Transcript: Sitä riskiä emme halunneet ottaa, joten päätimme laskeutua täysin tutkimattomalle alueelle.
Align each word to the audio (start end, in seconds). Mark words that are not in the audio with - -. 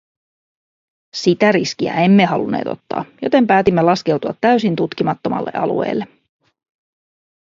Sitä 1.15 1.51
riskiä 1.51 1.93
emme 1.93 2.25
halunneet 2.25 2.67
ottaa, 2.67 3.05
joten 3.21 3.47
päätimme 3.47 3.81
laskeutua 3.81 4.35
täysin 4.41 4.75
tutkimattomalle 4.75 5.51
alueelle. 5.53 6.07